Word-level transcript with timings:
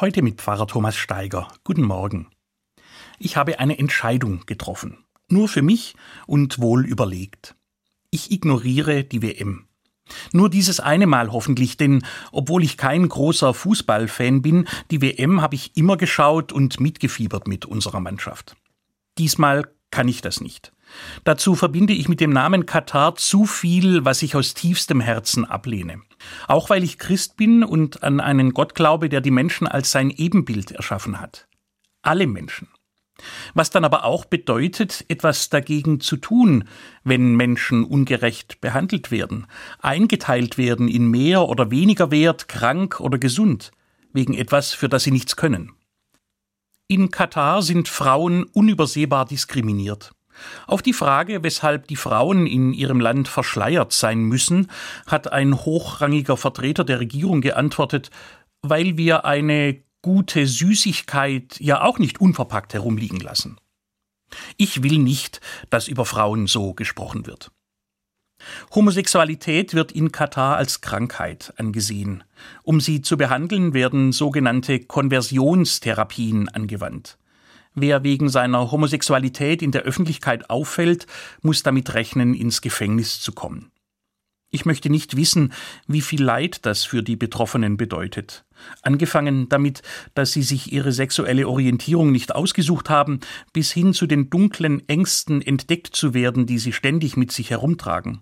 Heute 0.00 0.22
mit 0.22 0.40
Pfarrer 0.40 0.66
Thomas 0.66 0.96
Steiger. 0.96 1.46
Guten 1.62 1.84
Morgen. 1.84 2.26
Ich 3.20 3.36
habe 3.36 3.60
eine 3.60 3.78
Entscheidung 3.78 4.44
getroffen. 4.44 5.04
Nur 5.28 5.46
für 5.46 5.62
mich 5.62 5.94
und 6.26 6.58
wohl 6.58 6.84
überlegt. 6.84 7.54
Ich 8.10 8.32
ignoriere 8.32 9.04
die 9.04 9.22
WM. 9.22 9.68
Nur 10.32 10.50
dieses 10.50 10.80
eine 10.80 11.06
Mal 11.06 11.30
hoffentlich, 11.30 11.76
denn 11.76 12.04
obwohl 12.32 12.64
ich 12.64 12.76
kein 12.76 13.08
großer 13.08 13.54
Fußballfan 13.54 14.42
bin, 14.42 14.66
die 14.90 15.00
WM 15.00 15.40
habe 15.40 15.54
ich 15.54 15.76
immer 15.76 15.96
geschaut 15.96 16.50
und 16.50 16.80
mitgefiebert 16.80 17.46
mit 17.46 17.64
unserer 17.64 18.00
Mannschaft. 18.00 18.56
Diesmal 19.16 19.70
kann 19.92 20.08
ich 20.08 20.20
das 20.22 20.40
nicht. 20.40 20.72
Dazu 21.24 21.54
verbinde 21.54 21.92
ich 21.92 22.08
mit 22.08 22.20
dem 22.20 22.30
Namen 22.30 22.66
Katar 22.66 23.16
zu 23.16 23.46
viel, 23.46 24.04
was 24.04 24.22
ich 24.22 24.36
aus 24.36 24.54
tiefstem 24.54 25.00
Herzen 25.00 25.44
ablehne. 25.44 26.00
Auch 26.48 26.70
weil 26.70 26.84
ich 26.84 26.98
Christ 26.98 27.36
bin 27.36 27.64
und 27.64 28.02
an 28.02 28.20
einen 28.20 28.52
Gott 28.52 28.74
glaube, 28.74 29.08
der 29.08 29.20
die 29.20 29.30
Menschen 29.30 29.66
als 29.66 29.90
sein 29.90 30.10
Ebenbild 30.10 30.70
erschaffen 30.70 31.20
hat. 31.20 31.46
Alle 32.02 32.26
Menschen. 32.26 32.68
Was 33.54 33.70
dann 33.70 33.84
aber 33.84 34.04
auch 34.04 34.24
bedeutet, 34.24 35.04
etwas 35.08 35.48
dagegen 35.48 36.00
zu 36.00 36.16
tun, 36.16 36.64
wenn 37.04 37.36
Menschen 37.36 37.84
ungerecht 37.84 38.60
behandelt 38.60 39.10
werden, 39.10 39.46
eingeteilt 39.80 40.58
werden 40.58 40.88
in 40.88 41.08
mehr 41.08 41.48
oder 41.48 41.70
weniger 41.70 42.10
wert, 42.10 42.48
krank 42.48 43.00
oder 43.00 43.18
gesund, 43.18 43.70
wegen 44.12 44.34
etwas, 44.34 44.74
für 44.74 44.88
das 44.88 45.04
sie 45.04 45.12
nichts 45.12 45.36
können. 45.36 45.72
In 46.86 47.10
Katar 47.10 47.62
sind 47.62 47.88
Frauen 47.88 48.44
unübersehbar 48.44 49.24
diskriminiert. 49.24 50.12
Auf 50.66 50.82
die 50.82 50.92
Frage, 50.92 51.42
weshalb 51.42 51.86
die 51.88 51.96
Frauen 51.96 52.46
in 52.46 52.72
ihrem 52.72 53.00
Land 53.00 53.28
verschleiert 53.28 53.92
sein 53.92 54.22
müssen, 54.22 54.70
hat 55.06 55.32
ein 55.32 55.54
hochrangiger 55.54 56.36
Vertreter 56.36 56.84
der 56.84 57.00
Regierung 57.00 57.40
geantwortet, 57.40 58.10
weil 58.62 58.96
wir 58.96 59.24
eine 59.24 59.82
gute 60.02 60.46
Süßigkeit 60.46 61.58
ja 61.60 61.82
auch 61.82 61.98
nicht 61.98 62.20
unverpackt 62.20 62.74
herumliegen 62.74 63.20
lassen. 63.20 63.58
Ich 64.56 64.82
will 64.82 64.98
nicht, 64.98 65.40
dass 65.70 65.88
über 65.88 66.04
Frauen 66.04 66.46
so 66.46 66.74
gesprochen 66.74 67.26
wird. 67.26 67.50
Homosexualität 68.74 69.74
wird 69.74 69.92
in 69.92 70.12
Katar 70.12 70.56
als 70.56 70.80
Krankheit 70.80 71.54
angesehen. 71.56 72.24
Um 72.62 72.80
sie 72.80 73.00
zu 73.00 73.16
behandeln, 73.16 73.72
werden 73.72 74.12
sogenannte 74.12 74.80
Konversionstherapien 74.80 76.48
angewandt. 76.48 77.16
Wer 77.74 78.04
wegen 78.04 78.28
seiner 78.28 78.70
Homosexualität 78.70 79.60
in 79.60 79.72
der 79.72 79.82
Öffentlichkeit 79.82 80.48
auffällt, 80.48 81.06
muss 81.42 81.62
damit 81.64 81.94
rechnen, 81.94 82.34
ins 82.34 82.60
Gefängnis 82.60 83.20
zu 83.20 83.32
kommen. 83.32 83.72
Ich 84.50 84.64
möchte 84.64 84.88
nicht 84.88 85.16
wissen, 85.16 85.52
wie 85.88 86.00
viel 86.00 86.22
Leid 86.22 86.64
das 86.64 86.84
für 86.84 87.02
die 87.02 87.16
Betroffenen 87.16 87.76
bedeutet. 87.76 88.44
Angefangen 88.82 89.48
damit, 89.48 89.82
dass 90.14 90.30
sie 90.30 90.44
sich 90.44 90.72
ihre 90.72 90.92
sexuelle 90.92 91.48
Orientierung 91.48 92.12
nicht 92.12 92.32
ausgesucht 92.32 92.88
haben, 92.88 93.18
bis 93.52 93.72
hin 93.72 93.92
zu 93.92 94.06
den 94.06 94.30
dunklen 94.30 94.88
Ängsten, 94.88 95.42
entdeckt 95.42 95.96
zu 95.96 96.14
werden, 96.14 96.46
die 96.46 96.58
sie 96.58 96.72
ständig 96.72 97.16
mit 97.16 97.32
sich 97.32 97.50
herumtragen. 97.50 98.20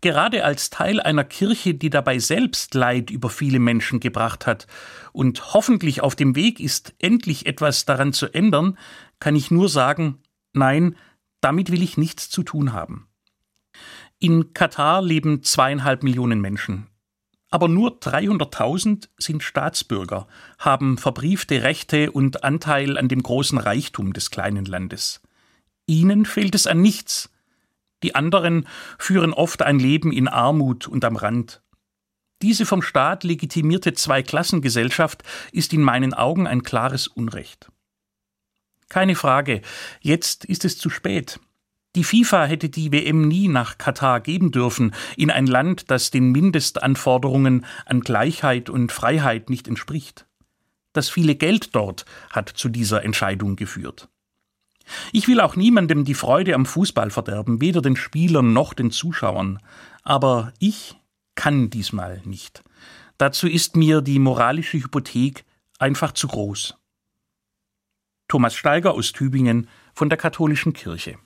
Gerade 0.00 0.44
als 0.44 0.70
Teil 0.70 1.00
einer 1.00 1.24
Kirche, 1.24 1.74
die 1.74 1.90
dabei 1.90 2.18
selbst 2.18 2.74
Leid 2.74 3.10
über 3.10 3.30
viele 3.30 3.58
Menschen 3.58 4.00
gebracht 4.00 4.46
hat 4.46 4.66
und 5.12 5.54
hoffentlich 5.54 6.02
auf 6.02 6.16
dem 6.16 6.34
Weg 6.34 6.60
ist, 6.60 6.94
endlich 6.98 7.46
etwas 7.46 7.84
daran 7.84 8.12
zu 8.12 8.32
ändern, 8.32 8.78
kann 9.20 9.36
ich 9.36 9.50
nur 9.50 9.68
sagen, 9.68 10.18
nein, 10.52 10.96
damit 11.40 11.70
will 11.70 11.82
ich 11.82 11.96
nichts 11.96 12.30
zu 12.30 12.42
tun 12.42 12.72
haben. 12.72 13.08
In 14.18 14.54
Katar 14.54 15.02
leben 15.02 15.42
zweieinhalb 15.42 16.02
Millionen 16.02 16.40
Menschen. 16.40 16.86
Aber 17.50 17.68
nur 17.68 17.98
300.000 17.98 19.08
sind 19.18 19.42
Staatsbürger, 19.42 20.26
haben 20.58 20.96
verbriefte 20.96 21.62
Rechte 21.62 22.10
und 22.10 22.44
Anteil 22.44 22.96
an 22.96 23.08
dem 23.08 23.22
großen 23.22 23.58
Reichtum 23.58 24.12
des 24.12 24.30
kleinen 24.30 24.64
Landes. 24.64 25.20
Ihnen 25.86 26.24
fehlt 26.24 26.54
es 26.54 26.66
an 26.66 26.80
nichts, 26.80 27.31
die 28.02 28.14
anderen 28.14 28.66
führen 28.98 29.32
oft 29.32 29.62
ein 29.62 29.78
Leben 29.78 30.12
in 30.12 30.28
Armut 30.28 30.88
und 30.88 31.04
am 31.04 31.16
Rand. 31.16 31.62
Diese 32.42 32.66
vom 32.66 32.82
Staat 32.82 33.22
legitimierte 33.22 33.94
Zweiklassengesellschaft 33.94 35.22
ist 35.52 35.72
in 35.72 35.82
meinen 35.82 36.12
Augen 36.12 36.46
ein 36.46 36.62
klares 36.62 37.06
Unrecht. 37.06 37.70
Keine 38.88 39.14
Frage, 39.14 39.62
jetzt 40.00 40.44
ist 40.44 40.64
es 40.64 40.76
zu 40.76 40.90
spät. 40.90 41.40
Die 41.94 42.04
FIFA 42.04 42.46
hätte 42.46 42.68
die 42.68 42.90
WM 42.90 43.28
nie 43.28 43.48
nach 43.48 43.78
Katar 43.78 44.20
geben 44.20 44.50
dürfen, 44.50 44.94
in 45.16 45.30
ein 45.30 45.46
Land, 45.46 45.90
das 45.90 46.10
den 46.10 46.32
Mindestanforderungen 46.32 47.66
an 47.84 48.00
Gleichheit 48.00 48.70
und 48.70 48.90
Freiheit 48.92 49.50
nicht 49.50 49.68
entspricht. 49.68 50.26
Das 50.92 51.10
viele 51.10 51.36
Geld 51.36 51.74
dort 51.74 52.06
hat 52.30 52.48
zu 52.48 52.68
dieser 52.68 53.04
Entscheidung 53.04 53.56
geführt. 53.56 54.08
Ich 55.12 55.28
will 55.28 55.40
auch 55.40 55.56
niemandem 55.56 56.04
die 56.04 56.14
Freude 56.14 56.54
am 56.54 56.66
Fußball 56.66 57.10
verderben, 57.10 57.60
weder 57.60 57.82
den 57.82 57.96
Spielern 57.96 58.52
noch 58.52 58.74
den 58.74 58.90
Zuschauern. 58.90 59.58
Aber 60.02 60.52
ich 60.58 60.96
kann 61.34 61.70
diesmal 61.70 62.20
nicht. 62.24 62.62
Dazu 63.18 63.48
ist 63.48 63.76
mir 63.76 64.00
die 64.00 64.18
moralische 64.18 64.78
Hypothek 64.78 65.44
einfach 65.78 66.12
zu 66.12 66.28
groß. 66.28 66.76
Thomas 68.28 68.54
Steiger 68.54 68.94
aus 68.94 69.12
Tübingen 69.12 69.68
von 69.94 70.08
der 70.08 70.18
Katholischen 70.18 70.72
Kirche. 70.72 71.18